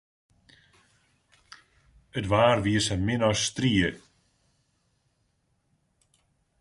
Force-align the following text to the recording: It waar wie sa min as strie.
It 2.19 2.25
waar 2.31 2.59
wie 2.63 2.79
sa 2.85 2.95
min 3.07 3.23
as 3.29 3.39
strie. 3.47 3.89